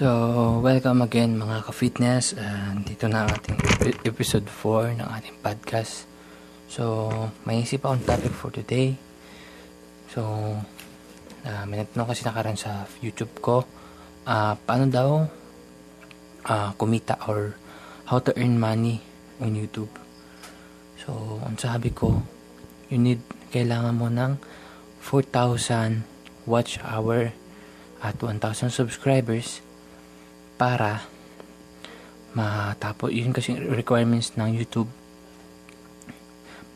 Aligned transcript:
So, 0.00 0.64
welcome 0.64 1.04
again 1.04 1.36
mga 1.36 1.68
ka-fitness. 1.68 2.32
Uh, 2.32 2.72
dito 2.88 3.04
na 3.04 3.28
ang 3.28 3.36
ating 3.36 3.60
episode 4.08 4.48
4 4.48 4.96
ng 4.96 5.04
ating 5.04 5.36
podcast. 5.44 6.08
So, 6.72 7.12
may 7.44 7.68
isip 7.68 7.84
akong 7.84 8.08
topic 8.08 8.32
for 8.32 8.48
today. 8.48 8.96
So, 10.08 10.56
uh, 11.44 11.64
may 11.68 11.84
natanong 11.84 12.16
kasi 12.16 12.24
nakaran 12.24 12.56
sa 12.56 12.88
YouTube 13.04 13.44
ko. 13.44 13.68
Uh, 14.24 14.56
paano 14.64 14.88
daw 14.88 15.28
uh, 16.48 16.72
kumita 16.80 17.20
or 17.28 17.60
how 18.08 18.24
to 18.24 18.32
earn 18.40 18.56
money 18.56 19.04
on 19.36 19.52
YouTube. 19.52 19.92
So, 20.96 21.44
ang 21.44 21.60
sabi 21.60 21.92
ko, 21.92 22.24
you 22.88 22.96
need, 22.96 23.20
kailangan 23.52 24.00
mo 24.00 24.08
ng 24.08 24.40
4,000 25.04 26.08
watch 26.48 26.80
hour 26.88 27.36
at 28.00 28.16
1,000 28.16 28.72
subscribers 28.72 29.60
para 30.60 31.08
matapos 32.36 33.08
yun 33.08 33.32
kasi 33.32 33.56
requirements 33.56 34.36
ng 34.36 34.52
YouTube 34.60 34.92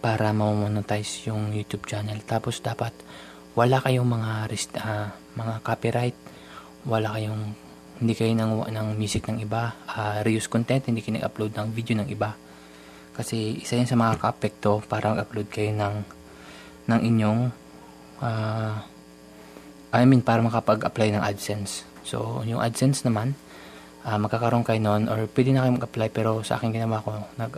para 0.01 0.33
ma-monetize 0.33 1.29
yung 1.29 1.52
YouTube 1.52 1.84
channel. 1.84 2.16
Tapos 2.25 2.65
dapat 2.65 2.97
wala 3.52 3.84
kayong 3.84 4.09
mga 4.09 4.33
uh, 4.80 5.09
mga 5.37 5.55
copyright. 5.61 6.16
Wala 6.89 7.12
kayong 7.12 7.42
hindi 8.01 8.12
kayo 8.16 8.33
ng, 8.33 8.73
ng 8.73 8.89
music 8.97 9.28
ng 9.28 9.45
iba. 9.45 9.77
Uh, 9.84 10.25
reuse 10.25 10.48
content 10.48 10.89
hindi 10.89 11.05
kayo 11.05 11.20
nag-upload 11.20 11.53
ng 11.53 11.69
video 11.77 11.95
ng 12.01 12.09
iba. 12.09 12.33
Kasi 13.14 13.61
isa 13.61 13.77
yun 13.77 13.87
sa 13.87 14.01
mga 14.01 14.16
ka-apekto 14.16 14.80
para 14.89 15.12
mag-upload 15.12 15.48
kayo 15.53 15.77
ng 15.77 15.95
ng 16.89 17.01
inyong 17.01 17.41
uh, 18.20 18.75
I 19.95 20.03
mean 20.09 20.25
para 20.25 20.41
makapag-apply 20.41 21.14
ng 21.14 21.23
AdSense. 21.23 21.84
So 22.05 22.42
yung 22.48 22.61
AdSense 22.61 23.06
naman 23.06 23.39
uh, 24.04 24.18
magkakaroon 24.20 24.62
kayo 24.62 24.80
noon 24.80 25.08
or 25.08 25.24
pwede 25.33 25.50
na 25.50 25.64
kayo 25.64 25.77
mag-apply 25.80 26.08
pero 26.12 26.44
sa 26.44 26.60
akin 26.60 26.70
ginawa 26.70 27.00
ko 27.00 27.16
nag 27.41 27.52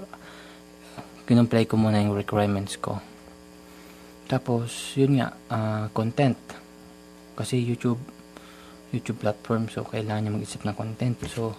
kinumply 1.27 1.67
ko 1.67 1.75
muna 1.75 1.99
yung 1.99 2.15
requirements 2.15 2.79
ko. 2.79 3.03
Tapos 4.31 4.95
yun 4.95 5.19
nga 5.19 5.35
uh, 5.51 5.91
content. 5.91 6.39
Kasi 7.35 7.59
YouTube 7.59 7.99
YouTube 8.95 9.19
platform 9.19 9.67
so 9.67 9.83
kailangan 9.83 10.31
nyo 10.31 10.39
mag-isip 10.39 10.63
ng 10.63 10.77
content. 10.79 11.19
So 11.27 11.59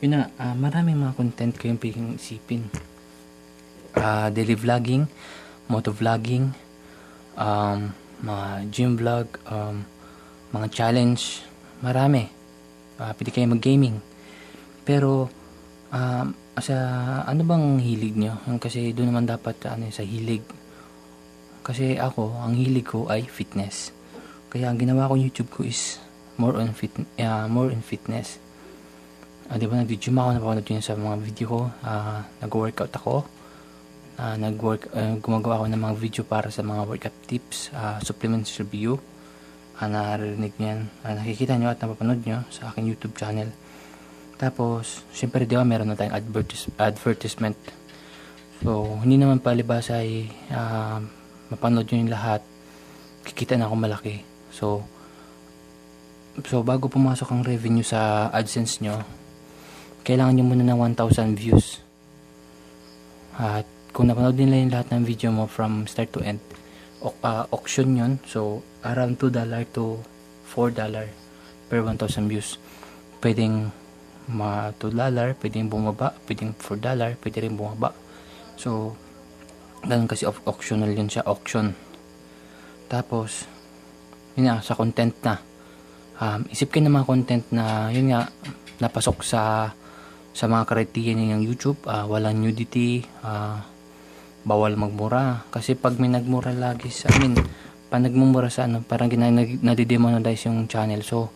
yun 0.00 0.16
na 0.16 0.32
uh, 0.40 0.56
maraming 0.56 0.96
mga 0.96 1.14
content 1.14 1.52
kayong 1.52 1.80
pwedeng 1.80 2.16
isipin. 2.16 2.72
Uh, 3.92 4.32
daily 4.32 4.56
vlogging 4.56 5.04
moto 5.68 5.92
vlogging 5.92 6.56
um, 7.36 7.92
mga 8.24 8.46
gym 8.72 8.96
vlog 8.96 9.28
um, 9.48 9.84
mga 10.52 10.66
challenge 10.72 11.44
marami 11.84 12.41
uh, 12.98 13.12
pwede 13.16 13.30
kayo 13.30 13.46
mag-gaming. 13.48 13.96
Pero, 14.82 15.30
um, 15.92 16.26
sa 16.58 16.76
ano 17.24 17.40
bang 17.46 17.80
hilig 17.80 18.18
nyo? 18.18 18.36
Kasi 18.60 18.92
doon 18.92 19.14
naman 19.14 19.24
dapat 19.24 19.56
ano, 19.68 19.88
sa 19.88 20.04
hilig. 20.04 20.44
Kasi 21.62 21.96
ako, 21.96 22.42
ang 22.42 22.58
hilig 22.58 22.90
ko 22.90 23.06
ay 23.08 23.24
fitness. 23.24 23.94
Kaya 24.52 24.68
ang 24.68 24.76
ginawa 24.76 25.08
ko 25.08 25.14
YouTube 25.16 25.48
ko 25.48 25.64
is 25.64 25.96
more 26.36 26.58
on 26.58 26.74
fit 26.76 26.92
uh, 27.22 27.46
more 27.48 27.72
in 27.72 27.80
fitness. 27.80 28.36
Uh, 29.48 29.56
di 29.56 29.64
ba 29.68 29.80
nag-gym 29.80 30.16
ako, 30.16 30.28
napapanood 30.36 30.68
yun 30.68 30.84
sa 30.84 30.98
mga 30.98 31.16
video 31.22 31.46
ko. 31.48 31.60
Uh, 31.84 32.20
nag-workout 32.42 32.92
ako. 32.92 33.24
Uh, 34.20 34.36
nag-work, 34.36 34.92
uh, 34.92 35.16
gumagawa 35.24 35.62
ako 35.62 35.66
ng 35.72 35.82
mga 35.82 35.94
video 35.96 36.22
para 36.26 36.52
sa 36.52 36.60
mga 36.60 36.84
workout 36.84 37.16
tips, 37.24 37.72
uh, 37.72 37.96
supplements 38.04 38.60
review 38.60 39.00
uh, 39.82 39.90
naririnig 39.90 40.54
niyan, 40.62 40.86
uh, 41.02 41.14
nakikita 41.18 41.58
nyo 41.58 41.74
at 41.74 41.82
napapanood 41.82 42.22
nyo 42.22 42.46
sa 42.54 42.70
aking 42.70 42.86
YouTube 42.86 43.18
channel. 43.18 43.50
Tapos, 44.38 45.02
syempre 45.10 45.42
di 45.42 45.58
ba 45.58 45.66
meron 45.66 45.90
na 45.90 45.98
tayong 45.98 46.14
advertis 46.14 46.70
advertisement. 46.78 47.58
So, 48.62 49.02
hindi 49.02 49.18
naman 49.18 49.42
palibas 49.42 49.90
ay 49.90 50.30
uh, 50.54 51.02
mapanood 51.50 51.90
nyo 51.90 51.98
yung 51.98 52.14
lahat, 52.14 52.40
kikita 53.26 53.58
na 53.58 53.66
ako 53.66 53.74
malaki. 53.74 54.22
So, 54.54 54.86
so 56.46 56.62
bago 56.62 56.86
pumasok 56.86 57.28
ang 57.34 57.42
revenue 57.42 57.86
sa 57.86 58.30
AdSense 58.30 58.78
nyo, 58.86 59.02
kailangan 60.06 60.38
nyo 60.38 60.44
muna 60.46 60.64
ng 60.66 60.78
1,000 60.94 61.34
views. 61.34 61.82
At 63.34 63.66
kung 63.90 64.06
napanood 64.10 64.38
nila 64.38 64.62
yung 64.62 64.72
lahat 64.72 64.88
ng 64.94 65.02
video 65.02 65.34
mo 65.34 65.50
from 65.50 65.90
start 65.90 66.14
to 66.14 66.22
end, 66.22 66.42
uh, 67.02 67.44
auction 67.50 67.98
yon 67.98 68.12
So, 68.24 68.62
around 68.86 69.18
$2 69.18 69.34
to 69.74 69.98
$4 70.54 70.76
per 71.68 71.80
1,000 71.82 72.30
views. 72.30 72.58
Pwedeng 73.18 73.70
ma 74.30 74.70
$2, 74.78 74.94
pwedeng 75.42 75.66
bumaba, 75.66 76.14
pwedeng 76.30 76.54
$4, 76.54 77.18
pwede 77.18 77.38
rin 77.42 77.58
bumaba. 77.58 77.90
So, 78.54 78.94
ganun 79.82 80.06
kasi 80.06 80.26
auctional 80.26 80.94
yun 80.94 81.10
siya, 81.10 81.26
auction. 81.26 81.74
Tapos, 82.86 83.50
yun 84.38 84.52
nga, 84.52 84.62
sa 84.62 84.78
content 84.78 85.14
na. 85.26 85.34
Um, 86.22 86.46
isip 86.54 86.70
kayo 86.70 86.86
ng 86.86 86.94
mga 86.94 87.08
content 87.08 87.44
na, 87.50 87.90
yun 87.90 88.14
nga, 88.14 88.30
napasok 88.78 89.26
sa 89.26 89.72
sa 90.32 90.48
mga 90.48 90.64
criteria 90.64 91.12
ng 91.12 91.44
YouTube, 91.44 91.76
uh, 91.84 92.08
walang 92.08 92.40
nudity, 92.40 93.04
uh, 93.20 93.60
bawal 94.42 94.74
magmura. 94.74 95.46
Kasi 95.50 95.78
pag 95.78 95.98
may 95.98 96.10
nagmura 96.10 96.50
lagi 96.54 96.90
sa, 96.90 97.10
I 97.10 97.16
mean, 97.22 97.34
nagmumura 97.92 98.48
sa 98.48 98.66
ano, 98.66 98.82
parang 98.82 99.12
nadidemonetize 99.12 100.48
yung 100.48 100.66
channel. 100.66 101.02
So, 101.04 101.30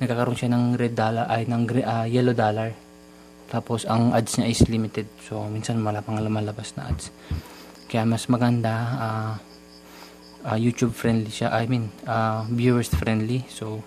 nagkakaroon 0.00 0.38
siya 0.38 0.50
ng 0.52 0.64
red 0.80 0.96
dollar, 0.96 1.28
ay, 1.28 1.44
ng 1.46 1.62
uh, 1.84 2.06
yellow 2.08 2.32
dollar. 2.32 2.72
Tapos, 3.50 3.84
ang 3.84 4.14
ads 4.16 4.40
niya 4.40 4.48
is 4.48 4.60
limited. 4.66 5.06
So, 5.26 5.44
minsan 5.50 5.82
wala 5.84 6.00
pang 6.00 6.18
lumalabas 6.18 6.74
na 6.78 6.88
ads. 6.88 7.12
Kaya 7.90 8.06
mas 8.06 8.30
maganda, 8.30 8.74
uh, 8.96 9.34
uh, 10.46 10.58
YouTube 10.58 10.96
friendly 10.96 11.28
siya. 11.28 11.52
I 11.52 11.68
mean, 11.68 11.92
uh, 12.08 12.48
viewers 12.48 12.88
friendly. 12.88 13.44
So, 13.52 13.84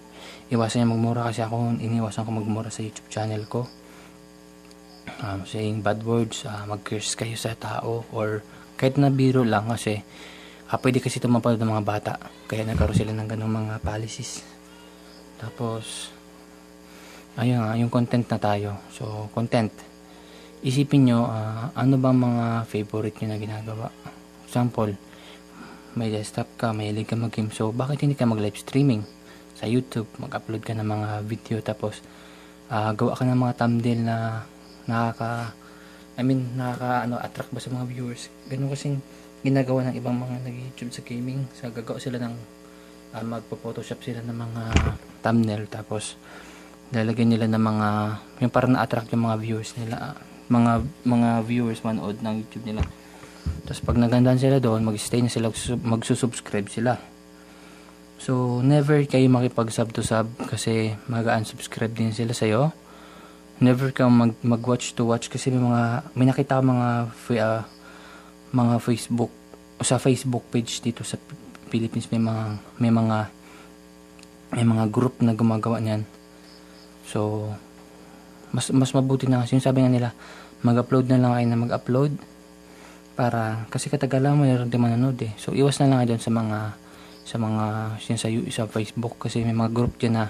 iwasan 0.53 0.85
niya 0.85 0.94
magmura 0.94 1.22
kasi 1.31 1.41
ako, 1.41 1.81
iniwasan 1.81 2.24
ko 2.28 2.31
magmura 2.31 2.69
sa 2.69 2.85
YouTube 2.85 3.09
channel 3.09 3.44
ko 3.50 3.66
um, 5.23 5.47
saying 5.47 5.79
bad 5.79 6.03
words, 6.03 6.44
uh, 6.44 6.67
mag-curse 6.67 7.16
kayo 7.16 7.34
sa 7.39 7.56
tao 7.56 8.03
or 8.11 8.44
kahit 8.75 9.00
na 9.00 9.07
biro 9.07 9.47
lang 9.47 9.72
kasi 9.72 10.03
uh, 10.67 10.78
pwede 10.78 11.00
kasi 11.00 11.23
tumapanood 11.23 11.63
ng 11.63 11.72
mga 11.72 11.88
bata. 11.88 12.13
Kaya 12.51 12.67
nagkaroon 12.67 13.00
sila 13.00 13.16
ng 13.16 13.28
ganong 13.31 13.56
mga 13.63 13.73
policies. 13.79 14.44
Tapos 15.39 16.12
ayun 17.39 17.63
nga, 17.63 17.79
yung 17.79 17.89
content 17.89 18.28
na 18.28 18.38
tayo. 18.38 18.69
So 18.91 19.31
content. 19.31 19.72
Isipin 20.63 21.07
nyo 21.07 21.28
uh, 21.28 21.72
ano 21.72 21.95
ba 21.95 22.12
mga 22.12 22.67
favorite 22.67 23.23
nyo 23.23 23.28
na 23.31 23.39
ginagawa? 23.39 23.88
Example 24.44 25.13
may 25.94 26.09
desktop 26.09 26.50
ka, 26.57 26.73
may 26.73 26.89
hilig 26.89 27.06
ka 27.06 27.13
mag-game. 27.13 27.53
So 27.53 27.69
bakit 27.69 28.01
hindi 28.01 28.17
ka 28.17 28.25
mag-live 28.25 28.57
streaming? 28.57 29.06
Sa 29.53 29.69
YouTube, 29.69 30.09
mag-upload 30.17 30.66
ka 30.66 30.73
ng 30.73 30.85
mga 30.85 31.09
video. 31.29 31.57
Tapos 31.62 32.01
uh, 32.73 32.91
gawa 32.97 33.13
ka 33.13 33.23
ng 33.29 33.38
mga 33.38 33.53
thumbnail 33.62 34.01
na 34.01 34.17
nakaka 34.85 35.55
I 36.13 36.21
mean 36.21 36.53
nakaka 36.53 37.09
ano 37.09 37.17
attract 37.17 37.49
ba 37.49 37.59
sa 37.59 37.73
mga 37.73 37.89
viewers? 37.89 38.29
Ganun 38.45 38.69
kasing 38.69 39.01
ginagawa 39.41 39.89
ng 39.89 39.95
ibang 39.97 40.16
mga 40.16 40.45
nag-YouTube 40.45 40.91
sa 40.94 41.01
gaming. 41.01 41.49
Sa 41.57 41.73
gagawa 41.73 41.97
sila 41.97 42.21
ng 42.21 42.33
uh, 43.17 43.23
magpo-photoshop 43.25 43.99
sila 44.05 44.21
ng 44.21 44.38
mga 44.38 44.61
thumbnail. 45.25 45.66
Tapos 45.67 46.16
lalagyan 46.94 47.33
nila 47.33 47.49
ng 47.49 47.63
mga 47.63 47.88
yung 48.45 48.53
para 48.53 48.69
na-attract 48.69 49.09
yung 49.11 49.25
mga 49.25 49.38
viewers 49.41 49.73
nila 49.75 50.13
mga 50.51 50.85
mga 51.07 51.29
viewers 51.50 51.81
manood 51.81 52.21
ng 52.21 52.45
YouTube 52.45 52.69
nila. 52.69 52.83
Tapos 53.65 53.81
pag 53.81 53.97
nagandaan 53.97 54.38
sila 54.38 54.61
doon 54.61 54.85
mag-stay 54.85 55.23
na 55.23 55.31
sila 55.31 55.50
magsusubscribe 55.81 56.69
sila. 56.69 57.01
So 58.21 58.61
never 58.61 59.01
kayo 59.09 59.25
makipag-sub 59.27 59.91
to 59.97 60.05
sub 60.05 60.29
kasi 60.47 60.94
mag-unsubscribe 61.09 61.91
din 61.91 62.13
sila 62.13 62.31
sa'yo 62.31 62.82
never 63.61 63.94
ka 63.94 64.09
mag 64.09 64.33
mag-watch 64.41 64.97
to 64.97 65.05
watch 65.05 65.29
kasi 65.29 65.53
may 65.53 65.61
mga 65.61 65.83
may 66.17 66.25
nakita 66.25 66.63
mga 66.63 66.88
uh, 67.13 67.61
mga 68.53 68.75
Facebook 68.81 69.31
o 69.77 69.81
sa 69.81 70.01
Facebook 70.01 70.45
page 70.50 70.81
dito 70.81 71.05
sa 71.05 71.17
Philippines 71.69 72.09
may 72.09 72.21
mga 72.21 72.44
may 72.81 72.94
mga 72.94 73.17
may 74.53 74.65
mga 74.65 74.85
group 74.94 75.17
na 75.21 75.33
gumagawa 75.33 75.81
niyan. 75.81 76.05
So 77.09 77.50
mas 78.53 78.69
mas 78.69 78.94
mabuti 78.94 79.25
na 79.25 79.41
kasi 79.41 79.57
yung 79.57 79.65
sabi 79.65 79.81
nga 79.81 79.89
nila 79.89 80.09
mag-upload 80.61 81.09
na 81.09 81.17
lang 81.17 81.33
kayo 81.33 81.47
na 81.49 81.59
mag-upload 81.59 82.13
para 83.13 83.65
kasi 83.69 83.89
katagalan 83.89 84.38
mo 84.38 84.45
meron 84.45 84.69
din 84.69 84.81
manonood 84.81 85.17
eh. 85.21 85.33
So 85.41 85.53
iwas 85.53 85.81
na 85.81 85.89
lang 85.89 86.06
kayo 86.06 86.21
sa 86.21 86.33
mga 86.33 86.57
sa 87.23 87.35
mga 87.39 87.65
sa, 87.97 88.27
sa 88.29 88.63
Facebook 88.69 89.17
kasi 89.17 89.41
may 89.41 89.56
mga 89.57 89.73
group 89.73 89.97
diyan 89.97 90.13
na 90.13 90.25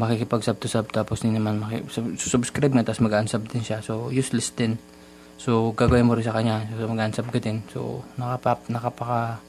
makikipag-sub 0.00 0.56
to 0.56 0.64
sub 0.64 0.88
tapos 0.88 1.20
din 1.20 1.36
naman 1.36 1.60
subscribe 2.16 2.72
na 2.72 2.80
tapos 2.80 3.04
mag-unsub 3.04 3.44
din 3.52 3.60
siya. 3.60 3.84
So, 3.84 4.08
useless 4.08 4.48
din. 4.56 4.80
So, 5.36 5.76
gagawin 5.76 6.08
mo 6.08 6.16
rin 6.16 6.24
sa 6.24 6.32
kanya. 6.32 6.64
So, 6.72 6.88
mag-unsub 6.88 7.28
ka 7.28 7.36
din. 7.36 7.60
So, 7.68 8.00
nakapap, 8.16 8.64
nakapaka, 8.72 9.44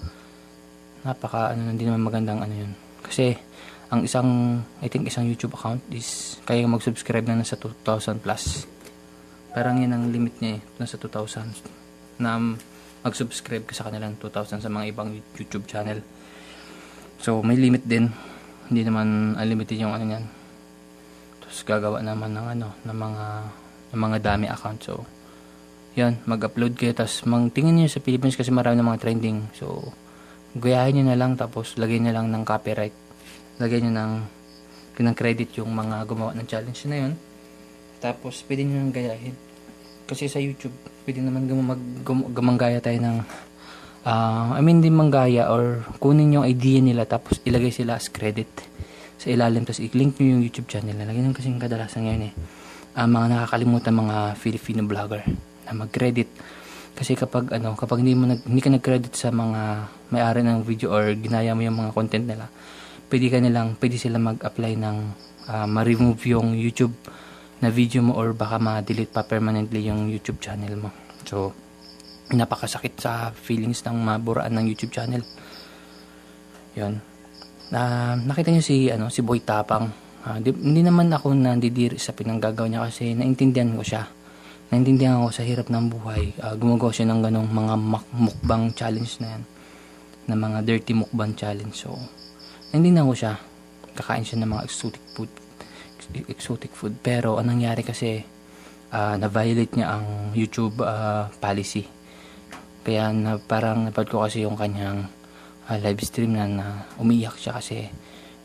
napaka, 1.08 1.56
ano, 1.56 1.72
hindi 1.72 1.88
naman 1.88 2.04
magandang 2.04 2.44
ano 2.44 2.52
yun. 2.52 2.72
Kasi, 3.00 3.32
ang 3.92 4.04
isang, 4.04 4.60
I 4.84 4.88
think 4.92 5.08
isang 5.08 5.28
YouTube 5.28 5.56
account 5.56 5.84
is 5.92 6.40
kaya 6.44 6.68
mag-subscribe 6.68 7.28
na 7.28 7.40
nasa 7.40 7.56
2,000 7.56 8.20
plus. 8.24 8.68
Parang 9.52 9.80
yan 9.80 9.92
ang 9.92 10.12
limit 10.12 10.36
niya 10.40 10.60
eh, 10.60 10.80
nasa 10.80 10.96
2,000 10.96 12.24
na 12.24 12.40
mag-subscribe 13.04 13.68
ka 13.68 13.76
sa 13.76 13.88
kanilang 13.88 14.16
2,000 14.16 14.64
sa 14.64 14.70
mga 14.72 14.96
ibang 14.96 15.12
YouTube 15.36 15.68
channel. 15.68 16.00
So, 17.20 17.40
may 17.44 17.60
limit 17.60 17.84
din. 17.84 18.12
Hindi 18.72 18.88
naman 18.88 19.36
unlimited 19.36 19.76
yung 19.76 19.92
ano 19.92 20.08
yan. 20.08 20.41
Tapos 21.52 21.68
gagawa 21.68 22.00
naman 22.00 22.32
ng 22.32 22.48
ano, 22.56 22.68
ng 22.88 22.96
mga 22.96 23.26
ng 23.92 24.00
mga 24.00 24.18
dami 24.24 24.48
account. 24.48 24.80
So, 24.88 25.04
yan, 26.00 26.24
mag-upload 26.24 26.80
kayo. 26.80 26.96
Tapos, 26.96 27.28
tingin 27.52 27.76
niyo 27.76 27.92
sa 27.92 28.00
Philippines 28.00 28.40
kasi 28.40 28.56
marami 28.56 28.80
ng 28.80 28.88
mga 28.88 29.04
trending. 29.04 29.52
So, 29.60 29.92
gayahin 30.56 31.04
niyo 31.04 31.06
na 31.12 31.20
lang. 31.20 31.36
Tapos, 31.36 31.76
lagay 31.76 32.00
niyo 32.00 32.16
lang 32.16 32.32
ng 32.32 32.48
copyright. 32.48 32.96
Lagay 33.60 33.84
niyo 33.84 33.92
ng, 33.92 34.14
ng 34.96 35.16
credit 35.20 35.60
yung 35.60 35.76
mga 35.76 36.08
gumawa 36.08 36.32
ng 36.40 36.48
challenge 36.48 36.88
na 36.88 36.98
yun. 37.04 37.14
Tapos, 38.00 38.48
pwede 38.48 38.64
niyo 38.64 38.80
nang 38.80 38.96
gayahin. 38.96 39.36
Kasi 40.08 40.32
sa 40.32 40.40
YouTube, 40.40 40.74
pwede 41.04 41.20
naman 41.20 41.52
gumag, 41.52 41.84
gum, 42.08 42.32
gumanggaya 42.32 42.80
tayo 42.80 42.96
ng 43.04 43.18
uh, 44.08 44.56
I 44.56 44.64
mean, 44.64 44.80
di 44.80 44.88
manggaya 44.88 45.52
or 45.52 45.84
kunin 46.00 46.32
yung 46.32 46.48
idea 46.48 46.80
nila 46.80 47.04
tapos 47.04 47.44
ilagay 47.44 47.76
sila 47.76 48.00
as 48.00 48.08
credit 48.08 48.71
sa 49.22 49.30
ilalim 49.30 49.62
tapos 49.62 49.86
i-link 49.86 50.18
nyo 50.18 50.34
yung 50.34 50.42
YouTube 50.42 50.66
channel 50.66 50.98
nila. 50.98 51.14
Ganyan 51.14 51.38
kasi 51.38 51.54
kadalasan 51.54 52.10
ngayon 52.10 52.34
eh. 52.34 52.34
Uh, 52.98 53.06
mga 53.06 53.38
nakakalimutan 53.38 53.94
mga 53.94 54.18
Filipino 54.34 54.82
vlogger 54.90 55.22
na 55.70 55.72
mag-credit 55.78 56.28
kasi 56.92 57.16
kapag 57.16 57.48
ano 57.56 57.78
kapag 57.80 58.04
hindi 58.04 58.18
mo 58.18 58.28
nag, 58.28 58.44
hindi 58.44 58.60
ka 58.60 58.70
nag-credit 58.74 59.14
sa 59.16 59.32
mga 59.32 59.88
may-ari 60.12 60.44
ng 60.44 60.60
video 60.68 60.92
or 60.92 61.16
ginaya 61.16 61.56
mo 61.56 61.64
yung 61.64 61.80
mga 61.80 61.96
content 61.96 62.26
nila 62.28 62.52
pwede 63.08 63.28
ka 63.32 63.38
nilang 63.40 63.80
pwede 63.80 63.96
sila 63.96 64.20
mag-apply 64.20 64.74
ng 64.76 64.98
uh, 65.48 65.68
ma-remove 65.72 66.22
yung 66.28 66.52
YouTube 66.52 66.96
na 67.64 67.72
video 67.72 68.04
mo 68.04 68.18
or 68.20 68.36
baka 68.36 68.60
ma-delete 68.60 69.14
pa 69.14 69.24
permanently 69.24 69.88
yung 69.88 70.12
YouTube 70.12 70.44
channel 70.44 70.76
mo 70.76 70.90
so 71.24 71.56
napakasakit 72.32 73.00
sa 73.00 73.32
feelings 73.32 73.84
ng 73.88 73.96
maburaan 73.96 74.52
ng 74.60 74.66
YouTube 74.68 74.92
channel 74.92 75.24
yun 76.76 77.00
na 77.72 77.82
uh, 77.82 78.14
nakita 78.20 78.52
niyo 78.52 78.64
si 78.64 78.92
ano 78.92 79.08
si 79.08 79.24
Boy 79.24 79.40
Tapang 79.44 79.88
uh, 80.28 80.38
di, 80.44 80.52
hindi 80.52 80.84
naman 80.84 81.08
ako 81.08 81.32
nandidiri 81.32 81.96
sa 81.96 82.12
pinanggagawa 82.12 82.68
niya 82.68 82.82
kasi 82.84 83.16
naintindihan 83.16 83.72
ko 83.74 83.84
siya 83.84 84.04
naintindihan 84.72 85.20
ako 85.20 85.30
sa 85.36 85.44
hirap 85.44 85.68
ng 85.68 85.86
buhay. 85.92 86.32
Uh, 86.40 86.56
gumagawa 86.56 86.96
siya 86.96 87.12
ng 87.12 87.20
ganong 87.28 87.52
mga 87.52 87.76
mukbang 88.16 88.72
challenge 88.72 89.20
na 89.20 89.36
yan. 89.36 89.44
Na 90.32 90.36
mga 90.40 90.60
dirty 90.64 90.96
mukbang 90.96 91.36
challenge. 91.36 91.76
So, 91.76 92.00
naintindihan 92.72 93.06
ko 93.12 93.16
siya. 93.16 93.34
Kakain 93.92 94.24
siya 94.24 94.40
ng 94.40 94.52
mga 94.56 94.64
exotic 94.64 95.04
food. 95.12 95.32
Exotic 96.32 96.72
food. 96.72 96.96
Pero, 97.04 97.36
anong 97.36 97.60
nangyari 97.60 97.84
kasi, 97.84 98.24
uh, 98.96 99.20
na-violate 99.20 99.76
niya 99.76 100.00
ang 100.00 100.32
YouTube 100.32 100.80
uh, 100.80 101.28
policy. 101.44 101.84
Kaya 102.88 103.12
na, 103.12 103.36
parang 103.44 103.92
napad 103.92 104.08
ko 104.08 104.24
kasi 104.24 104.48
yung 104.48 104.56
kanyang 104.56 105.12
uh, 105.72 105.80
live 105.80 106.04
stream 106.04 106.36
na, 106.36 106.44
na 106.52 106.68
umiyak 107.00 107.40
siya 107.40 107.56
kasi 107.56 107.88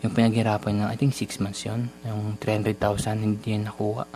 yung 0.06 0.14
pinaghirapan 0.14 0.87
ng 0.87 0.88
I 0.88 0.94
think 0.94 1.11
6 1.11 1.43
months 1.43 1.67
yon 1.67 1.90
yung 2.06 2.38
300,000 2.38 2.78
hindi 3.26 3.58
niya 3.58 3.75
nakuha 3.75 4.06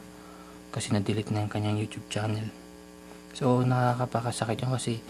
kasi 0.70 0.94
na-delete 0.94 1.34
na 1.34 1.42
yung 1.42 1.50
kanyang 1.50 1.82
YouTube 1.82 2.06
channel. 2.06 2.46
So, 3.34 3.66
nakakapakasakit 3.66 4.62
yun 4.62 4.70
kasi 4.74 5.02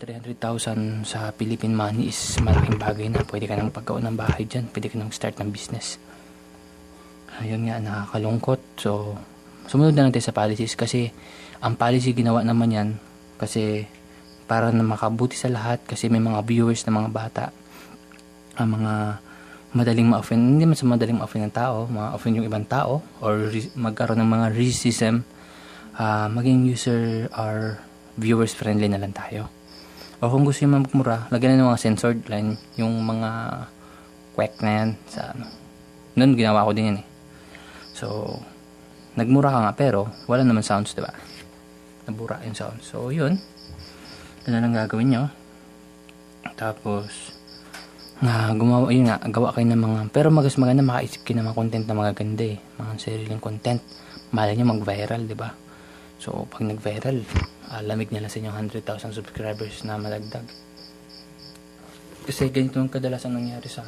300,000 0.00 1.04
sa 1.04 1.28
Philippine 1.36 1.76
money 1.76 2.08
is 2.08 2.40
malaking 2.40 2.80
bagay 2.80 3.08
na. 3.12 3.24
Pwede 3.24 3.44
ka 3.44 3.56
nang 3.56 3.72
pagkaon 3.72 4.04
ng 4.08 4.16
bahay 4.16 4.48
dyan. 4.48 4.68
Pwede 4.72 4.88
ka 4.88 4.96
nang 4.96 5.12
start 5.12 5.36
ng 5.40 5.52
business. 5.52 6.00
Ayun 7.40 7.68
nga, 7.68 7.80
nakakalungkot. 7.80 8.60
So, 8.80 9.16
sumunod 9.68 9.96
na 9.96 10.08
natin 10.08 10.24
sa 10.24 10.32
policies 10.32 10.72
kasi 10.72 11.12
ang 11.60 11.76
policy 11.76 12.16
ginawa 12.16 12.40
naman 12.44 12.72
yan 12.72 12.88
kasi 13.36 13.84
para 14.48 14.72
na 14.72 14.80
makabuti 14.80 15.36
sa 15.36 15.52
lahat 15.52 15.84
kasi 15.84 16.08
may 16.08 16.24
mga 16.24 16.40
viewers 16.48 16.82
na 16.88 16.96
mga 16.96 17.10
bata 17.12 17.44
ang 18.58 18.74
mga 18.74 19.22
madaling 19.76 20.08
ma-offend, 20.08 20.40
hindi 20.56 20.64
man 20.64 20.74
sa 20.74 20.88
madaling 20.88 21.20
ma-offend 21.20 21.52
ng 21.52 21.54
tao, 21.54 21.84
ma-offend 21.92 22.40
yung 22.40 22.48
ibang 22.48 22.64
tao, 22.64 23.04
or 23.20 23.52
magkaroon 23.76 24.18
ng 24.24 24.30
mga 24.32 24.46
racism, 24.56 25.22
uh, 26.00 26.26
maging 26.32 26.64
user 26.64 27.28
or 27.36 27.76
viewers 28.16 28.56
friendly 28.56 28.88
na 28.88 28.98
lang 28.98 29.12
tayo. 29.12 29.52
O 30.18 30.32
kung 30.32 30.42
gusto 30.42 30.66
nyo 30.66 30.82
magmura, 30.82 31.30
lagyan 31.30 31.54
na 31.54 31.62
ng 31.62 31.70
mga 31.70 31.82
censored 31.84 32.20
line, 32.26 32.58
yung 32.74 32.96
mga 33.04 33.30
quack 34.34 34.58
na 34.64 34.70
yan 34.82 34.90
sa 35.06 35.30
ano. 35.30 35.46
Noon, 36.18 36.34
ginawa 36.34 36.66
ko 36.66 36.74
din 36.74 36.90
yan 36.90 36.98
eh. 37.04 37.06
So, 37.94 38.06
nagmura 39.14 39.54
ka 39.54 39.58
nga, 39.62 39.72
pero 39.78 40.10
wala 40.26 40.42
naman 40.42 40.66
sounds, 40.66 40.96
diba? 40.96 41.14
Nabura 42.08 42.42
yung 42.42 42.56
sounds. 42.56 42.82
So, 42.88 43.14
yun. 43.14 43.38
Ano 44.48 44.64
lang 44.64 44.72
gagawin 44.72 45.12
nyo. 45.12 45.28
Tapos, 46.56 47.36
na 48.24 48.48
gumawa 48.56 48.88
yun 48.88 49.04
nga 49.04 49.20
gawa 49.28 49.52
kayo 49.52 49.68
ng 49.68 49.78
mga 49.78 50.00
pero 50.10 50.32
magas 50.32 50.56
maganda 50.56 50.82
makaisip 50.82 51.22
kayo 51.22 51.38
ng 51.38 51.52
mga 51.52 51.58
content 51.60 51.84
na 51.84 52.00
magaganda 52.00 52.44
eh. 52.48 52.56
Mga 52.80 52.92
sariling 52.96 53.44
content. 53.44 53.84
Malay 54.32 54.56
nyo 54.56 54.72
mag 54.72 54.82
viral 54.82 55.28
di 55.28 55.36
ba? 55.36 55.52
So 56.16 56.48
pag 56.48 56.64
nag 56.64 56.80
viral 56.80 57.22
uh, 57.70 57.82
lamig 57.84 58.08
nila 58.08 58.32
sa 58.32 58.40
inyong 58.40 58.72
100,000 58.72 59.14
subscribers 59.14 59.84
na 59.84 60.00
malagdag. 60.00 60.48
Kasi 62.24 62.48
ganito 62.48 62.80
ang 62.80 62.88
kadalasan 62.88 63.36
nangyari 63.36 63.68
sa 63.68 63.84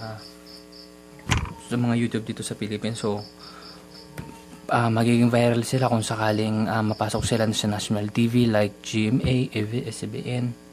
sa 1.73 1.77
mga 1.81 1.97
YouTube 1.97 2.29
dito 2.29 2.45
sa 2.45 2.53
Philippines. 2.53 3.01
So 3.01 3.25
uh, 4.71 4.91
magiging 4.91 5.29
viral 5.29 5.67
sila 5.67 5.91
kung 5.91 6.07
sakaling 6.07 6.71
uh, 6.71 6.81
mapasok 6.87 7.23
sila 7.27 7.45
sa 7.51 7.67
national 7.67 8.09
TV 8.15 8.47
like 8.47 8.79
GMA, 8.81 9.51
ABS-CBN 9.51 10.71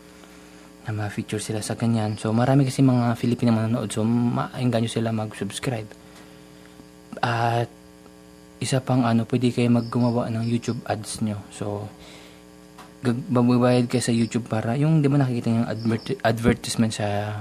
na 0.88 0.96
ma-feature 0.96 1.44
sila 1.44 1.60
sa 1.60 1.76
ganyan. 1.76 2.16
So, 2.16 2.32
marami 2.32 2.64
kasi 2.64 2.80
mga 2.80 3.20
Filipino 3.20 3.52
manonood. 3.52 3.92
So, 3.92 4.08
mainggan 4.08 4.88
nyo 4.88 4.92
sila 4.92 5.12
mag-subscribe. 5.12 5.90
At, 7.20 7.68
isa 8.64 8.80
pang 8.80 9.04
ano, 9.04 9.28
pwede 9.28 9.52
kayo 9.52 9.68
maggumawa 9.68 10.32
ng 10.32 10.48
YouTube 10.48 10.80
ads 10.88 11.20
nyo. 11.20 11.44
So, 11.52 11.92
magbabayad 13.04 13.92
kayo 13.92 14.00
sa 14.00 14.16
YouTube 14.16 14.48
para, 14.48 14.80
yung 14.80 15.04
di 15.04 15.12
ba 15.12 15.20
nakikita 15.20 15.52
yung 15.52 15.68
advert- 15.68 16.24
advertisement 16.24 16.96
sa, 16.96 17.40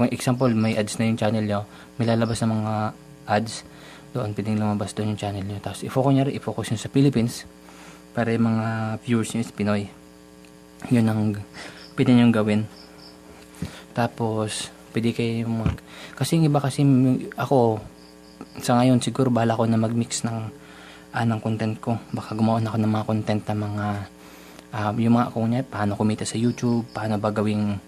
kung 0.00 0.08
example, 0.08 0.48
may 0.56 0.72
ads 0.72 0.96
na 0.96 1.12
yung 1.12 1.20
channel 1.20 1.44
nyo, 1.44 1.60
may 2.00 2.08
lalabas 2.08 2.40
na 2.40 2.48
mga 2.48 2.74
ads, 3.28 3.54
doon 4.10 4.34
pwedeng 4.34 4.58
lumabas 4.58 4.94
doon 4.94 5.14
yung 5.14 5.20
channel 5.20 5.44
nyo. 5.46 5.58
Tapos, 5.62 5.86
i-focus 5.86 6.12
nyo, 6.12 6.22
i-focus 6.30 6.66
nyo 6.74 6.78
sa 6.78 6.90
Philippines, 6.90 7.46
para 8.10 8.34
yung 8.34 8.50
mga 8.50 8.66
viewers 9.06 9.30
nyo 9.34 9.40
is 9.42 9.54
Pinoy. 9.54 9.86
Yun 10.90 11.06
ang 11.06 11.38
pwede 11.94 12.10
nyo 12.16 12.32
gawin. 12.34 12.66
Tapos, 13.94 14.70
pwede 14.90 15.14
kayo 15.14 15.46
mag... 15.46 15.78
Kasi 16.18 16.38
yung 16.38 16.50
iba 16.50 16.58
kasi, 16.58 16.82
ako, 17.38 17.78
sa 18.58 18.80
ngayon, 18.80 18.98
siguro 18.98 19.30
bala 19.30 19.54
ko 19.54 19.68
na 19.68 19.78
mag-mix 19.78 20.26
ng, 20.26 20.38
uh, 21.14 21.24
ng 21.26 21.40
content 21.42 21.76
ko. 21.78 21.98
Baka 22.10 22.34
gumawa 22.34 22.58
na 22.58 22.74
ako 22.74 22.78
ng 22.82 22.92
mga 22.92 23.06
content 23.06 23.42
na 23.46 23.56
mga, 23.56 23.86
uh, 24.74 24.90
yung 24.98 25.14
mga 25.20 25.28
kunya, 25.30 25.60
paano 25.62 25.94
kumita 25.94 26.24
sa 26.26 26.40
YouTube, 26.40 26.86
paano 26.90 27.20
ba 27.20 27.30
gawing, 27.30 27.78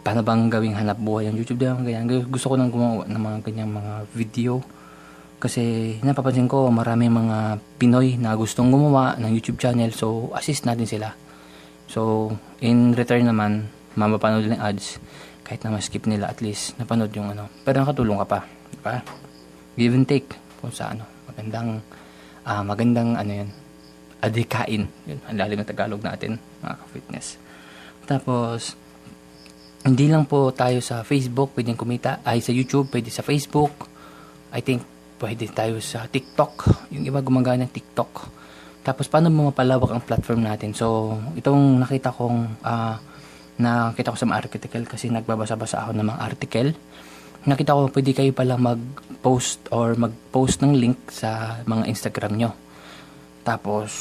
paano 0.00 0.20
bang 0.24 0.48
gawing 0.48 0.76
hanap 0.76 0.98
buhay 1.00 1.28
ang 1.28 1.36
YouTube, 1.36 1.60
diba, 1.60 1.76
ganyan. 1.76 2.08
Gusto 2.28 2.52
ko 2.52 2.54
nang 2.56 2.72
gumawa 2.72 3.04
ng 3.04 3.20
mga 3.20 3.38
ganyang 3.46 3.72
mga 3.72 3.92
video. 4.16 4.60
Kasi 5.40 5.96
napapansin 6.04 6.48
ko, 6.48 6.68
marami 6.68 7.08
mga 7.08 7.60
Pinoy 7.80 8.20
na 8.20 8.36
gustong 8.36 8.68
gumawa 8.68 9.16
ng 9.16 9.32
YouTube 9.32 9.56
channel. 9.56 9.92
So, 9.92 10.32
assist 10.36 10.68
natin 10.68 10.84
sila 10.84 11.16
So, 11.90 12.30
in 12.62 12.94
return 12.94 13.26
naman, 13.26 13.66
mapapanood 13.98 14.46
ng 14.46 14.62
ads. 14.62 15.02
Kahit 15.42 15.66
na 15.66 15.74
ma-skip 15.74 16.06
nila, 16.06 16.30
at 16.30 16.38
least 16.38 16.78
napanood 16.78 17.10
yung 17.18 17.34
ano. 17.34 17.50
Pero 17.66 17.82
nakatulong 17.82 18.22
ka 18.22 18.26
pa. 18.30 18.40
Diba? 18.70 19.02
Give 19.74 19.98
and 19.98 20.06
take. 20.06 20.30
Kung 20.62 20.70
sa 20.70 20.94
ano. 20.94 21.02
Magandang, 21.26 21.82
uh, 22.46 22.62
magandang 22.62 23.18
ano 23.18 23.32
yan. 23.42 23.50
Adikain. 24.22 24.86
Yun, 25.10 25.18
ang 25.26 25.34
lalim 25.34 25.58
na 25.58 25.66
Tagalog 25.66 25.98
natin, 25.98 26.38
mga 26.62 26.78
ka-fitness. 26.78 27.42
Tapos, 28.06 28.78
hindi 29.86 30.06
lang 30.12 30.28
po 30.28 30.52
tayo 30.52 30.82
sa 30.84 31.00
Facebook, 31.06 31.56
pwedeng 31.56 31.78
kumita. 31.78 32.20
Ay, 32.24 32.44
sa 32.44 32.52
YouTube, 32.52 32.92
pwede 32.92 33.08
sa 33.08 33.24
Facebook. 33.24 33.88
I 34.52 34.60
think, 34.60 34.84
pwede 35.20 35.48
tayo 35.52 35.80
sa 35.80 36.04
TikTok. 36.04 36.88
Yung 36.92 37.04
iba 37.06 37.24
gumagana 37.24 37.64
ng 37.64 37.72
TikTok 37.72 38.40
tapos, 38.80 39.12
paano 39.12 39.28
mo 39.28 39.52
mapalawak 39.52 39.92
ang 39.92 40.00
platform 40.00 40.40
natin? 40.48 40.72
So, 40.72 41.16
itong 41.36 41.84
nakita 41.84 42.16
kong, 42.16 42.64
uh, 42.64 42.96
nakita 43.60 44.10
ko 44.10 44.16
sa 44.16 44.24
mga 44.24 44.40
article 44.40 44.84
kasi 44.88 45.12
nagbabasa-basa 45.12 45.84
ako 45.84 45.90
ng 46.00 46.06
mga 46.08 46.20
article. 46.24 46.70
Nakita 47.44 47.76
ko, 47.76 47.92
pwede 47.92 48.10
kayo 48.16 48.32
pala 48.32 48.56
mag-post 48.56 49.68
or 49.68 50.00
mag-post 50.00 50.64
ng 50.64 50.72
link 50.72 50.96
sa 51.12 51.60
mga 51.68 51.92
Instagram 51.92 52.40
nyo. 52.40 52.50
Tapos, 53.44 53.92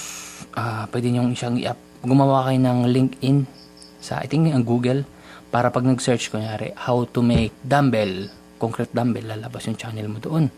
uh, 0.55 0.87
pwede 0.95 1.11
nyo 1.11 1.27
siyang 1.35 1.59
i-up. 1.59 1.79
Gumawa 1.99 2.47
kayo 2.47 2.59
ng 2.63 2.79
LinkedIn 2.87 3.37
sa, 3.99 4.23
I 4.23 4.31
think, 4.31 4.47
ang 4.47 4.63
Google 4.63 5.03
para 5.49 5.73
pag 5.73 5.85
nag-search, 5.85 6.29
kunyari, 6.29 6.73
how 6.77 7.05
to 7.09 7.21
make 7.25 7.53
dumbbell. 7.65 8.29
concrete 8.59 8.91
dumbbell, 8.91 9.23
lalabas 9.23 9.65
yung 9.71 9.79
channel 9.79 10.11
mo 10.11 10.19
doon. 10.19 10.51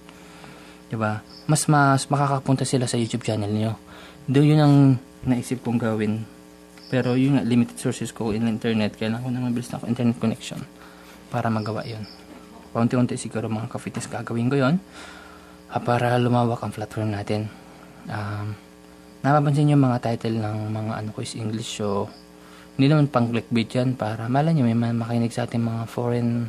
ba? 0.97 1.21
Mas 1.45 1.69
mas 1.69 2.09
makakapunta 2.09 2.65
sila 2.65 2.89
sa 2.89 2.97
YouTube 2.97 3.23
channel 3.23 3.53
niyo. 3.53 3.77
Doon 4.25 4.47
yun 4.51 4.61
ang 4.61 4.75
naisip 5.23 5.61
kong 5.61 5.77
gawin. 5.77 6.25
Pero 6.91 7.15
yung 7.15 7.39
limited 7.47 7.79
sources 7.79 8.11
ko 8.11 8.35
in 8.35 8.49
internet, 8.49 8.99
kailangan 8.99 9.23
ko 9.23 9.29
na 9.31 9.39
mabilis 9.39 9.71
na 9.71 9.79
ako 9.79 9.85
internet 9.87 10.17
connection 10.19 10.59
para 11.31 11.47
magawa 11.47 11.87
yun. 11.87 12.03
Paunti-unti 12.75 13.15
siguro 13.15 13.47
mga 13.47 13.71
ka-fitness 13.71 14.11
gagawin 14.11 14.51
ko 14.51 14.59
yon 14.59 14.75
uh, 15.71 15.79
para 15.79 16.19
lumawak 16.19 16.59
ang 16.59 16.75
platform 16.75 17.15
natin. 17.15 17.47
Um, 18.11 18.57
napapansin 19.23 19.71
yung 19.71 19.83
mga 19.85 20.03
title 20.03 20.41
ng 20.41 20.73
mga 20.73 20.91
ano 20.99 21.09
ko 21.15 21.23
is 21.23 21.37
English 21.37 21.79
so 21.79 22.11
hindi 22.75 22.87
naman 22.87 23.11
pang 23.11 23.27
clickbait 23.27 23.67
yan 23.67 23.99
para 23.99 24.31
malay 24.31 24.55
nyo 24.55 24.63
may 24.63 24.75
makinig 24.75 25.33
sa 25.35 25.43
ating 25.43 25.61
mga 25.61 25.83
foreign 25.91 26.47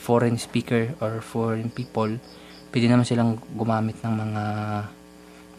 foreign 0.00 0.40
speaker 0.40 0.96
or 1.04 1.20
foreign 1.20 1.68
people. 1.68 2.08
Pwede 2.72 2.86
naman 2.88 3.04
silang 3.04 3.36
gumamit 3.52 4.00
ng 4.00 4.14
mga 4.14 4.44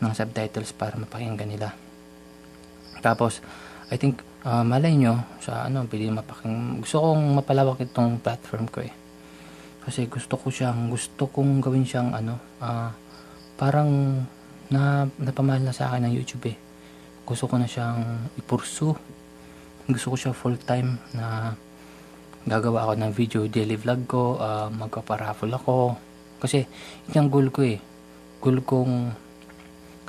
ng 0.01 0.11
subtitles 0.17 0.73
para 0.73 0.97
mapakinggan 0.97 1.49
nila. 1.49 1.69
Tapos 3.05 3.39
I 3.93 3.99
think 4.01 4.23
uh, 4.47 4.65
malay 4.65 4.97
nyo 4.97 5.19
sa 5.43 5.69
ano 5.69 5.85
pwede 5.85 6.09
mapaking 6.09 6.81
gusto 6.81 6.97
kong 7.01 7.37
mapalawak 7.37 7.79
itong 7.85 8.17
platform 8.19 8.65
ko 8.67 8.79
eh. 8.81 8.93
Kasi 9.81 10.09
gusto 10.09 10.37
ko 10.37 10.49
siyang 10.49 10.89
gusto 10.89 11.29
kong 11.29 11.61
gawin 11.61 11.85
siyang 11.85 12.13
ano 12.13 12.57
uh, 12.61 12.89
parang 13.57 14.21
na 14.71 15.03
napamahal 15.19 15.61
na 15.61 15.75
sa 15.75 15.91
akin 15.91 16.09
ng 16.09 16.13
YouTube 16.15 16.49
eh. 16.49 16.57
Gusto 17.27 17.45
ko 17.45 17.59
na 17.61 17.69
siyang 17.69 18.31
ipursu 18.39 18.95
gusto 19.89 20.13
ko 20.13 20.15
siya 20.17 20.33
full 20.35 20.57
time 20.61 21.01
na 21.15 21.57
gagawa 22.45 22.89
ako 22.89 22.93
ng 22.97 23.11
video 23.13 23.41
daily 23.45 23.77
vlog 23.77 24.05
ko 24.09 24.37
uh, 24.37 24.67
magpaparaffle 24.69 25.53
ako 25.53 25.97
kasi 26.41 26.65
yung 27.13 27.29
goal 27.29 27.53
ko 27.53 27.61
eh 27.65 27.77
goal 28.41 28.65
kong 28.65 29.13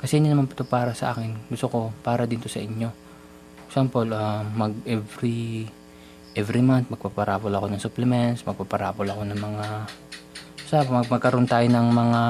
kasi 0.01 0.19
hindi 0.19 0.33
naman 0.33 0.49
ito 0.49 0.65
para 0.65 0.97
sa 0.97 1.13
akin 1.13 1.49
gusto 1.49 1.69
ko 1.69 1.79
para 2.01 2.25
dito 2.25 2.49
sa 2.49 2.59
inyo 2.59 3.03
example, 3.73 4.05
uh, 4.13 4.45
mag 4.53 4.69
every 4.85 5.65
every 6.37 6.61
month 6.61 6.93
magpaparapol 6.93 7.49
ako 7.49 7.73
ng 7.73 7.81
supplements, 7.81 8.45
magpaparapol 8.45 9.09
ako 9.09 9.25
ng 9.33 9.39
mga 9.41 9.65
sa 10.69 10.85
mag 10.85 11.09
magkaroon 11.09 11.49
tayo 11.49 11.65
ng 11.65 11.87
mga 11.89 12.21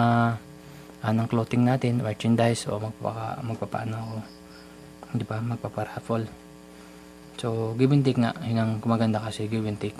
uh, 1.03 1.12
ng 1.12 1.27
clothing 1.27 1.67
natin, 1.67 2.00
merchandise 2.00 2.63
o 2.71 2.79
magpapa 2.79 3.43
magpapaano 3.43 3.95
ako. 4.00 4.15
Di 5.19 5.25
ba? 5.27 5.43
Magpaparapol. 5.43 6.42
So, 7.43 7.75
give 7.75 7.91
and 7.91 8.07
take 8.07 8.15
nga, 8.15 8.31
yun 8.47 8.55
ang 8.55 8.71
maganda 8.88 9.19
kasi, 9.19 9.51
give 9.51 9.67
and 9.67 9.75
take. 9.75 10.00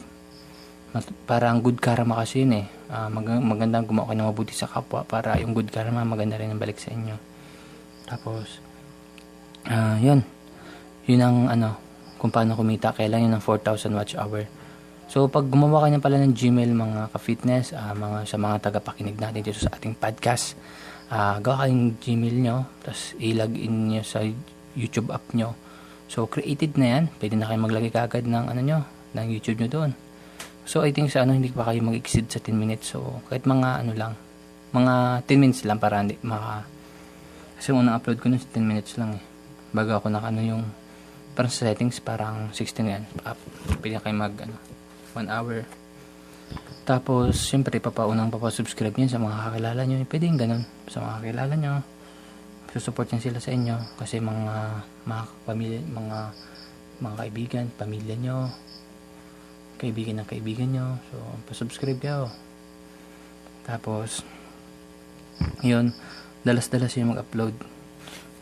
Mas, 0.96 1.04
parang 1.28 1.60
good 1.60 1.84
karma 1.84 2.24
kasi 2.24 2.48
yun 2.48 2.64
eh. 2.64 2.66
Uh, 2.88 3.12
mag, 3.12 3.28
magandang 3.28 3.84
gumawa 3.84 4.16
kayo 4.16 4.24
ng 4.24 4.30
mabuti 4.32 4.56
sa 4.56 4.72
kapwa 4.72 5.04
para 5.04 5.36
yung 5.44 5.52
good 5.52 5.68
karma 5.68 6.08
maganda 6.08 6.40
rin 6.40 6.56
ang 6.56 6.62
balik 6.64 6.80
sa 6.80 6.96
inyo. 6.96 7.20
Tapos, 8.08 8.64
uh, 9.68 10.00
yun 10.00 10.24
yun 11.04 11.20
ang 11.20 11.52
ano, 11.52 11.76
kung 12.16 12.32
paano 12.32 12.56
kumita, 12.56 12.96
kailan 12.96 13.28
yun 13.28 13.36
ng 13.36 13.44
4,000 13.44 13.92
watch 13.92 14.16
hour. 14.16 14.48
So, 15.12 15.28
pag 15.28 15.44
gumawa 15.52 15.84
ka 15.84 15.88
na 15.92 16.00
pala 16.00 16.24
ng 16.24 16.32
Gmail, 16.32 16.72
mga 16.72 17.12
ka-fitness, 17.12 17.76
uh, 17.76 17.92
mga, 17.92 18.24
sa 18.24 18.40
mga 18.40 18.56
tagapakinig 18.72 19.20
natin 19.20 19.44
dito 19.44 19.60
sa 19.60 19.76
ating 19.76 20.00
podcast, 20.00 20.56
uh, 21.12 21.44
gawa 21.44 21.68
kayong 21.68 22.00
Gmail 22.00 22.36
nyo, 22.40 22.58
tapos 22.88 23.20
i-login 23.20 23.92
nyo 23.92 24.04
sa 24.08 24.24
YouTube 24.80 25.12
app 25.12 25.28
nyo. 25.36 25.60
So, 26.14 26.30
created 26.30 26.78
na 26.78 26.86
yan. 26.94 27.04
Pwede 27.18 27.34
na 27.34 27.50
kayo 27.50 27.58
maglagay 27.58 27.90
kagad 27.90 28.30
ng, 28.30 28.46
ano 28.54 28.62
nyo, 28.62 28.80
ng 29.18 29.28
YouTube 29.34 29.66
nyo 29.66 29.70
doon. 29.74 29.92
So, 30.70 30.86
I 30.86 30.94
think 30.94 31.10
sa 31.10 31.26
ano, 31.26 31.34
hindi 31.34 31.50
pa 31.50 31.66
kayo 31.66 31.82
mag-exceed 31.82 32.30
sa 32.30 32.38
10 32.38 32.54
minutes. 32.54 32.94
So, 32.94 33.26
kahit 33.34 33.50
mga 33.50 33.82
ano 33.82 33.98
lang, 33.98 34.14
mga 34.78 35.26
10 35.26 35.42
minutes 35.42 35.66
lang 35.66 35.82
para 35.82 35.98
hindi 36.06 36.22
maka... 36.22 36.70
Kasi 37.58 37.74
unang 37.74 37.98
upload 37.98 38.22
ko 38.22 38.30
nun 38.30 38.38
10 38.38 38.62
minutes 38.62 39.02
lang 39.02 39.18
eh. 39.18 39.24
Bago 39.74 39.98
ako 39.98 40.14
nakano 40.14 40.46
yung 40.46 40.62
parang 41.34 41.50
sa 41.50 41.66
settings 41.66 41.98
parang 41.98 42.54
16 42.54 42.94
yan 42.94 43.04
up 43.26 43.38
pwede 43.82 43.98
kayo 43.98 44.14
mag 44.14 44.34
ano 44.38 44.56
1 45.18 45.34
hour 45.34 45.66
tapos 46.86 47.42
syempre 47.42 47.82
papaunang 47.82 48.30
papasubscribe 48.30 48.94
nyo 48.94 49.10
sa 49.10 49.18
mga 49.18 49.38
kakilala 49.50 49.82
nyo 49.82 49.98
pwede 50.06 50.24
yung 50.30 50.40
ganun 50.40 50.64
sa 50.86 51.02
mga 51.02 51.14
kakilala 51.20 51.54
nyo 51.58 51.74
susupport 52.74 53.14
yan 53.14 53.22
sila 53.22 53.40
sa 53.40 53.54
inyo 53.54 53.78
kasi 54.02 54.18
mga 54.18 54.82
mga 55.06 55.24
pamilya 55.46 55.80
mga 55.94 56.18
mga 57.00 57.16
kaibigan 57.22 57.66
pamilya 57.78 58.16
nyo 58.18 58.38
kaibigan 59.78 60.20
ng 60.22 60.28
kaibigan 60.28 60.70
nyo 60.74 60.88
so 61.14 61.18
pasubscribe 61.46 62.02
kayo 62.02 62.34
tapos 63.70 64.26
yun 65.62 65.94
dalas-dalas 66.42 66.98
yung 66.98 67.14
mag-upload 67.14 67.54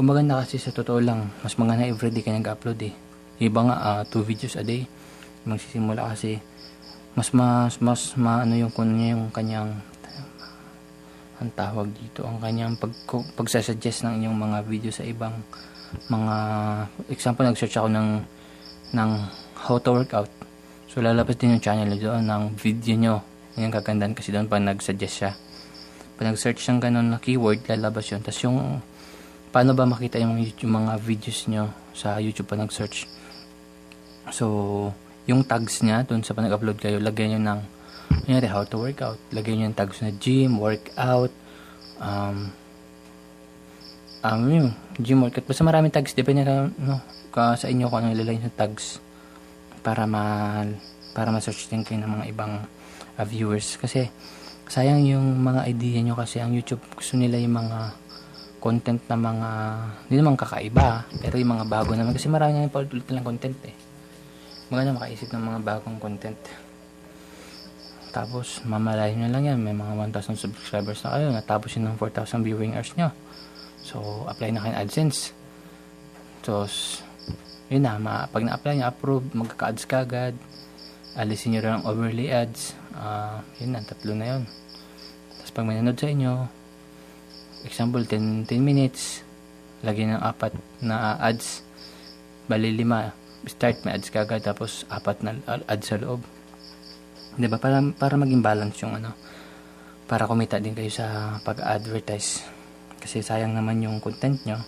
kung 0.02 0.18
maganda 0.18 0.42
kasi 0.42 0.58
sa 0.58 0.74
totoo 0.74 0.98
lang, 0.98 1.30
mas 1.46 1.54
maganda 1.62 1.86
everyday 1.86 2.26
ka 2.26 2.34
nag-upload 2.34 2.90
eh. 2.90 2.94
Iba 3.38 3.70
nga, 3.70 3.78
uh, 3.78 4.02
two 4.10 4.26
videos 4.26 4.58
a 4.58 4.66
day. 4.66 4.90
Magsisimula 5.46 6.10
kasi, 6.10 6.42
mas 7.14 7.30
mas 7.38 7.78
mas 7.78 8.18
maano 8.18 8.58
yung 8.58 8.74
kun 8.74 8.98
yung 8.98 9.30
kanyang 9.30 9.78
ang 11.42 11.52
tawag 11.58 11.90
dito 11.98 12.22
ang 12.22 12.38
kanyang 12.38 12.78
pag 12.78 12.94
pagsasuggest 13.10 14.06
ng 14.06 14.22
inyong 14.22 14.38
mga 14.38 14.58
video 14.70 14.92
sa 14.94 15.02
ibang 15.02 15.34
mga 16.08 16.36
example 17.10 17.44
nag-search 17.44 17.82
ako 17.82 17.90
ng 17.90 18.10
ng 18.94 19.12
how 19.68 19.82
to 19.82 19.92
workout 19.92 20.30
so 20.86 21.02
lalabas 21.02 21.36
din 21.36 21.58
yung 21.58 21.64
channel 21.64 21.92
doon 21.98 22.28
ng 22.28 22.44
video 22.60 22.96
nyo. 23.00 23.16
Yung 23.60 23.72
kagandahan 23.72 24.16
kasi 24.16 24.32
doon 24.32 24.48
pag 24.48 24.64
nag-suggest 24.64 25.16
siya. 25.16 25.32
Pag 26.16 26.32
nag-search 26.32 26.64
ng 26.72 26.80
ganun 26.80 27.08
na 27.12 27.20
keyword 27.20 27.64
lalabas 27.68 28.08
yun. 28.12 28.24
Tapos 28.24 28.40
yung 28.44 28.80
paano 29.52 29.76
ba 29.76 29.84
makita 29.84 30.20
yung, 30.24 30.40
yung 30.40 30.74
mga 30.84 30.94
videos 31.04 31.48
nyo 31.52 31.68
sa 31.92 32.16
YouTube 32.24 32.48
pa 32.48 32.56
nag-search. 32.56 33.08
So, 34.32 34.46
yung 35.28 35.44
tags 35.44 35.84
niya, 35.84 36.08
dun 36.08 36.24
sa 36.24 36.32
panag-upload 36.32 36.80
kayo, 36.80 37.04
lagyan 37.04 37.36
nyo 37.36 37.42
ng, 37.52 37.60
kunyari, 38.25 38.48
how 38.51 38.63
to 38.68 38.77
workout. 38.82 39.20
Lagyan 39.32 39.63
nyo 39.63 39.65
yung 39.72 39.77
tags 39.77 40.00
na 40.03 40.12
gym, 40.12 40.60
workout, 40.60 41.32
um, 42.01 42.51
um, 44.25 44.41
yun, 44.48 44.68
gym 45.00 45.24
workout. 45.24 45.48
Basta 45.48 45.63
maraming 45.63 45.94
tags, 45.94 46.12
depende 46.12 46.44
ka, 46.44 46.68
no, 46.68 47.00
ka 47.32 47.56
sa 47.56 47.72
inyo 47.72 47.88
kung 47.88 48.03
ano 48.03 48.15
ilalagay 48.15 48.44
sa 48.44 48.68
tags 48.68 49.00
para 49.82 50.06
ma 50.06 50.62
para 51.12 51.27
ma-search 51.27 51.68
din 51.68 51.84
kayo 51.84 52.00
ng 52.00 52.12
mga 52.22 52.25
ibang 52.32 52.63
uh, 53.20 53.25
viewers. 53.27 53.75
Kasi, 53.75 54.08
sayang 54.72 55.03
yung 55.03 55.44
mga 55.44 55.68
idea 55.68 56.00
nyo 56.00 56.15
kasi 56.15 56.39
ang 56.39 56.56
YouTube 56.56 56.80
gusto 56.96 57.20
nila 57.20 57.36
yung 57.36 57.60
mga 57.60 57.91
content 58.63 59.03
na 59.12 59.20
mga 59.20 59.50
hindi 60.08 60.15
naman 60.15 60.39
kakaiba 60.39 61.03
pero 61.20 61.36
yung 61.36 61.60
mga 61.60 61.68
bago 61.68 61.91
naman 61.91 62.15
kasi 62.15 62.32
marami 62.32 62.56
nga 62.56 62.72
paulit-ulit 62.72 63.03
lang 63.12 63.27
content 63.27 63.60
eh 63.68 63.75
maganda 64.72 64.96
makaisip 64.96 65.27
ng 65.27 65.44
mga 65.44 65.60
bagong 65.68 66.00
content 66.00 66.39
tapos 68.12 68.60
mamalayo 68.68 69.15
nyo 69.15 69.32
lang 69.32 69.44
yan. 69.48 69.60
May 69.63 69.72
mga 69.72 70.12
1,000 70.12 70.36
subscribers 70.36 71.00
na 71.08 71.15
kayo. 71.15 71.27
Natapos 71.32 71.80
yun 71.80 71.88
ng 71.88 71.98
4,000 71.98 72.44
viewing 72.44 72.75
hours 72.75 72.91
nyo. 73.00 73.10
So 73.82 74.27
apply 74.27 74.51
na 74.51 74.62
kayo 74.62 74.75
AdSense. 74.84 75.32
So 76.44 76.68
yun 77.72 77.88
na 77.88 77.96
ma, 77.96 78.27
pag 78.27 78.44
na-apply 78.44 78.84
nyo 78.84 78.86
approve 78.91 79.32
magkaka-ads 79.32 79.88
ka 79.88 80.03
agad. 80.03 80.36
Alisin 81.15 81.56
nyo 81.56 81.63
rin 81.63 81.84
overlay 81.88 82.27
ads. 82.27 82.75
Uh, 82.91 83.39
yun 83.63 83.72
na 83.72 83.84
tatlo 83.88 84.12
na 84.12 84.36
yun. 84.36 84.44
Tapos 85.39 85.51
pag 85.56 85.65
may 85.65 85.80
sa 85.80 86.08
inyo 86.12 86.34
example 87.63 88.03
10, 88.03 88.50
10 88.50 88.60
minutes 88.60 89.24
lagyan 89.88 90.20
ng 90.20 90.24
apat 90.24 90.51
na 90.84 91.15
ads. 91.15 91.63
Bali 92.51 92.75
lima 92.75 93.15
start 93.48 93.88
may 93.88 93.96
ads 93.96 94.12
kagad 94.12 94.44
tapos 94.44 94.84
apat 94.91 95.24
na 95.24 95.39
ads 95.48 95.88
sa 95.88 95.96
loob 95.96 96.22
'di 97.36 97.48
ba? 97.48 97.58
Para 97.62 97.84
para 97.96 98.16
maging 98.20 98.42
balance 98.44 98.82
yung 98.84 98.98
ano 98.98 99.14
para 100.12 100.28
kumita 100.28 100.60
din 100.60 100.76
kayo 100.76 100.92
sa 100.92 101.40
pag-advertise. 101.40 102.44
Kasi 103.00 103.24
sayang 103.24 103.56
naman 103.56 103.80
yung 103.80 104.04
content 104.04 104.36
nyo. 104.44 104.60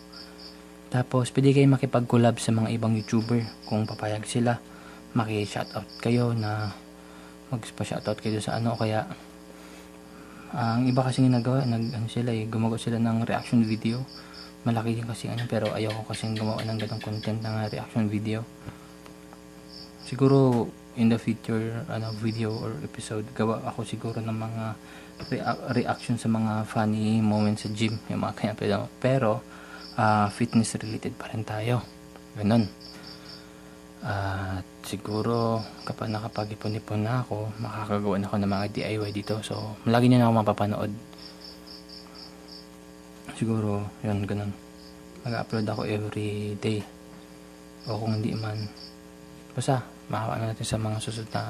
Tapos 0.88 1.36
pwede 1.36 1.52
kayo 1.52 1.68
makipag-collab 1.68 2.40
sa 2.40 2.56
mga 2.56 2.72
ibang 2.72 2.96
YouTuber. 2.96 3.44
Kung 3.68 3.84
papayag 3.84 4.24
sila 4.24 4.56
maki-shoutout 5.12 6.00
kayo 6.00 6.32
na 6.32 6.72
magpa-shoutout 7.52 8.24
kayo 8.24 8.40
sa 8.40 8.56
ano. 8.56 8.80
Kaya 8.80 9.04
ang 10.54 10.88
iba 10.88 11.02
kasi 11.04 11.26
ginagawa, 11.26 11.66
nag, 11.66 11.92
ano 11.92 12.08
sila 12.08 12.30
eh, 12.32 12.46
gumagawa 12.48 12.80
sila 12.80 13.02
ng 13.02 13.28
reaction 13.28 13.66
video. 13.68 14.00
Malaki 14.64 14.96
din 14.96 15.04
kasi 15.04 15.28
ano, 15.28 15.44
pero 15.50 15.76
ayoko 15.76 16.08
kasi 16.08 16.30
gumawa 16.32 16.64
ng 16.64 16.78
ganong 16.78 17.04
content 17.04 17.42
ng 17.44 17.68
reaction 17.68 18.08
video. 18.08 18.48
Siguro, 20.08 20.70
in 20.96 21.10
the 21.10 21.18
future, 21.18 21.86
ano, 21.90 22.14
video 22.14 22.54
or 22.54 22.78
episode, 22.86 23.26
gawa 23.34 23.62
ako 23.66 23.82
siguro 23.82 24.18
ng 24.22 24.38
mga 24.38 24.64
rea- 25.34 25.62
reaction 25.74 26.18
sa 26.18 26.30
mga 26.30 26.66
funny 26.70 27.22
moments 27.22 27.66
sa 27.66 27.70
gym, 27.74 27.98
yung 28.10 28.22
mga 28.22 28.34
kanya 28.38 28.56
pero, 28.58 28.78
pero 29.02 29.32
uh, 29.98 30.28
fitness 30.30 30.78
related 30.78 31.14
pa 31.18 31.30
rin 31.34 31.42
tayo. 31.42 31.82
Ganun. 32.38 32.66
At 34.04 34.66
siguro 34.84 35.64
kapag 35.88 36.12
nakapag-ipon-ipon 36.12 37.08
na 37.08 37.24
ako, 37.24 37.50
makakagawa 37.58 38.16
na 38.20 38.28
ako 38.28 38.36
ng 38.42 38.52
mga 38.52 38.66
DIY 38.76 39.10
dito. 39.16 39.36
So, 39.42 39.80
lagi 39.88 40.12
niyo 40.12 40.20
na 40.22 40.28
ako 40.30 40.34
mapapanood. 40.44 40.92
Siguro, 43.34 43.88
yun, 44.06 44.28
ganun. 44.28 44.52
Mag-upload 45.24 45.66
ako 45.66 45.82
every 45.88 46.54
day. 46.60 46.84
O 47.88 48.00
kung 48.00 48.20
hindi 48.20 48.36
man, 48.36 48.60
basta, 49.56 49.84
makawa 50.12 50.40
natin 50.40 50.66
sa 50.66 50.78
mga 50.80 50.98
susunod 51.00 51.30
na, 51.32 51.44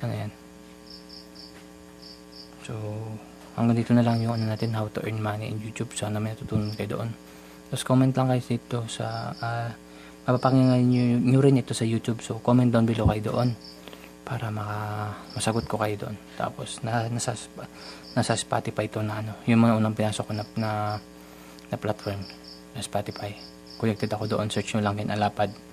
ano 0.00 0.12
yan. 0.14 0.32
So, 2.64 2.74
hanggang 3.58 3.76
dito 3.82 3.92
na 3.92 4.04
lang 4.06 4.22
yung 4.22 4.38
ano 4.38 4.46
natin, 4.48 4.74
how 4.74 4.86
to 4.90 5.02
earn 5.02 5.18
money 5.18 5.50
in 5.50 5.58
YouTube. 5.58 5.90
Sana 5.94 6.22
may 6.22 6.32
natutunan 6.32 6.72
kayo 6.74 6.98
doon. 6.98 7.10
Tapos 7.70 7.82
comment 7.86 8.10
lang 8.10 8.28
kayo 8.30 8.42
dito 8.42 8.78
sa, 8.90 9.34
uh, 9.34 9.70
mapapakinggan 10.26 10.82
nyo, 10.86 11.02
nyo 11.18 11.38
rin 11.42 11.58
ito 11.58 11.74
sa 11.74 11.86
YouTube. 11.86 12.22
So, 12.22 12.38
comment 12.42 12.70
down 12.70 12.86
below 12.86 13.06
kayo 13.10 13.34
doon 13.34 13.54
para 14.22 14.46
maka, 14.50 14.78
masagot 15.34 15.66
ko 15.66 15.78
kayo 15.78 16.06
doon. 16.06 16.16
Tapos, 16.38 16.78
na, 16.86 17.10
nasa, 17.10 17.34
nasa 18.14 18.34
Spotify 18.38 18.86
to 18.86 19.02
na 19.02 19.22
ano, 19.22 19.32
yung 19.50 19.62
mga 19.62 19.78
unang 19.78 19.96
pinasok 19.96 20.30
ko 20.30 20.32
na, 20.34 20.44
na, 20.54 20.70
na 21.70 21.76
platform 21.78 22.22
na 22.74 22.80
Spotify. 22.82 23.34
Connected 23.80 24.10
ako 24.12 24.28
doon. 24.28 24.46
Search 24.52 24.76
nyo 24.76 24.84
lang 24.84 25.00
Ken 25.00 25.10
Alapad. 25.10 25.69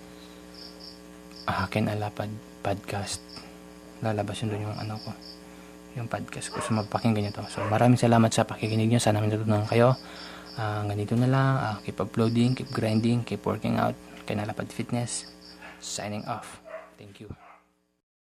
Ken 1.72 1.88
Alapad 1.88 2.30
podcast. 2.62 3.24
Lalabas 4.04 4.44
yun 4.44 4.54
doon 4.54 4.68
yung 4.70 4.77
ano 4.77 5.00
ko 5.01 5.12
yung 5.98 6.06
podcast 6.06 6.54
ko. 6.54 6.62
So, 6.62 6.77
magpakinggan 6.77 7.25
nyo 7.27 7.34
to. 7.34 7.44
So, 7.50 7.66
maraming 7.66 7.98
salamat 7.98 8.30
sa 8.30 8.46
pakikinig 8.46 8.94
nyo. 8.94 9.01
Sana 9.01 9.18
may 9.18 9.34
natutunan 9.34 9.66
kayo. 9.66 9.98
Uh, 10.54 10.86
ganito 10.86 11.18
na 11.18 11.27
lang. 11.27 11.51
Uh, 11.58 11.75
keep 11.82 11.98
uploading, 11.98 12.54
keep 12.54 12.70
grinding, 12.70 13.25
keep 13.25 13.42
working 13.42 13.82
out. 13.82 13.98
Kay 14.30 14.38
Nalapad 14.38 14.70
Fitness. 14.70 15.25
Signing 15.82 16.22
off. 16.30 16.62
Thank 17.01 17.18
you. 17.25 17.47